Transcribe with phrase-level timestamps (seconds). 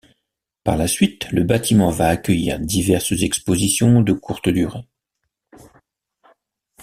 [0.63, 4.79] Par la suite, le bâtiment va accueillir diverses expositions de courte durée.